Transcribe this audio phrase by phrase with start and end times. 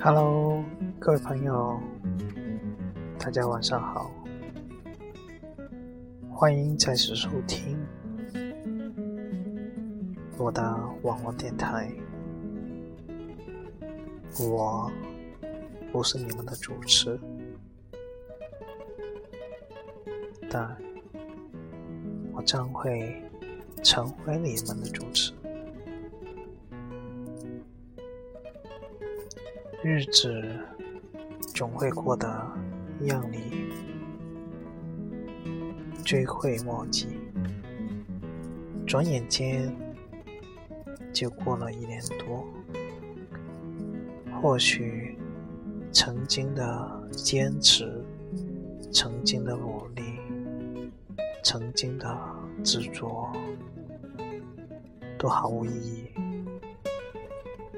[0.00, 0.62] Hello，
[0.98, 1.80] 各位朋友，
[3.18, 4.10] 大家晚上好，
[6.30, 7.78] 欢迎再次收听
[10.36, 10.62] 我的
[11.02, 11.90] 网络电台。
[14.40, 14.90] 我
[15.92, 17.18] 不是你们的主持，
[20.50, 20.76] 但
[22.32, 23.22] 我将会
[23.82, 25.32] 成为你们的主持。
[29.84, 30.42] 日子
[31.54, 32.50] 总会过得
[33.00, 33.70] 让你
[36.04, 37.06] 追悔莫及，
[38.84, 39.72] 转眼间
[41.14, 42.44] 就过了一年多。
[44.42, 45.16] 或许
[45.90, 48.04] 曾经的坚持，
[48.92, 50.02] 曾经的努力，
[51.42, 52.14] 曾经的
[52.62, 53.32] 执着，
[55.16, 56.08] 都毫无意义，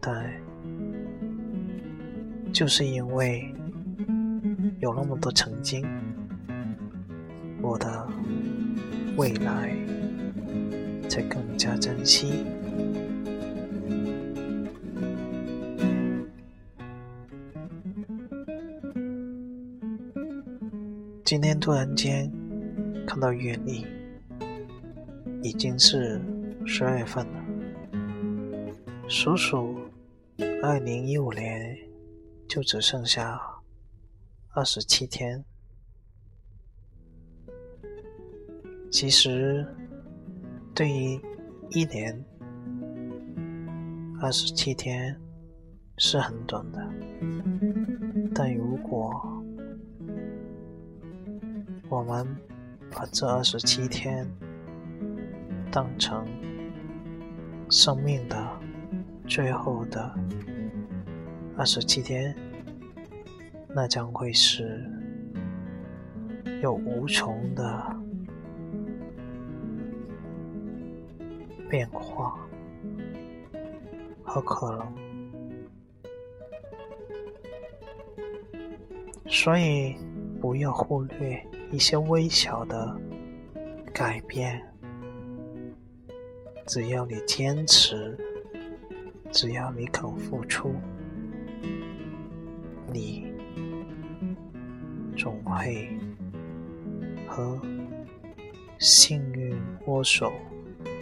[0.00, 0.28] 但。
[2.50, 3.54] 就是因为
[4.80, 5.86] 有那么多曾经，
[7.60, 8.08] 我的
[9.16, 9.76] 未来
[11.08, 12.46] 才更加珍惜。
[21.28, 22.32] 今天突然间
[23.06, 23.84] 看到月历，
[25.42, 26.18] 已经是
[26.64, 27.44] 十二月份了，
[29.10, 29.76] 数数
[30.62, 31.76] 二零一五年。
[32.48, 33.38] 就只剩下
[34.54, 35.44] 二十七天。
[38.90, 39.66] 其实，
[40.74, 41.20] 对于
[41.68, 42.24] 一年，
[44.18, 45.14] 二十七天
[45.98, 46.82] 是很短的。
[48.34, 49.37] 但如果
[51.90, 52.26] 我们
[52.90, 54.30] 把这二十七天
[55.72, 56.26] 当成
[57.70, 58.36] 生命的
[59.26, 60.14] 最后的，
[61.56, 62.36] 二十七天，
[63.68, 64.84] 那将会是
[66.62, 67.96] 有无穷的
[71.70, 72.38] 变化
[74.22, 74.92] 和可能，
[79.26, 79.96] 所以
[80.38, 83.00] 不要忽略一些微小的
[83.92, 84.62] 改变。
[86.66, 88.16] 只要你坚持，
[89.30, 90.74] 只要你肯付出。
[92.92, 93.32] 你
[95.16, 95.88] 总会
[97.26, 97.60] 和
[98.78, 99.56] 幸运
[99.86, 100.32] 握手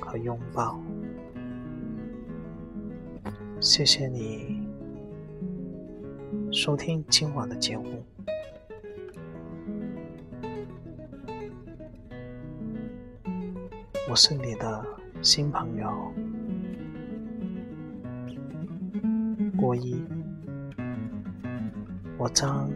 [0.00, 0.80] 和拥抱。
[3.60, 4.68] 谢谢你
[6.52, 8.04] 收听今晚的节目，
[14.08, 14.86] 我是你的
[15.20, 16.12] 新朋友
[19.56, 20.00] 郭一。
[22.16, 22.70] 我将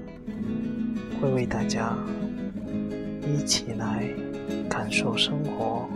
[1.20, 1.96] 会为大家
[3.22, 4.12] 一起来
[4.68, 5.88] 感受生活，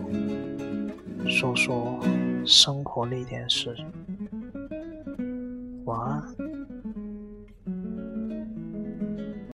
[1.29, 1.99] 说说
[2.47, 3.77] 生活那点事。
[5.85, 6.54] 晚安。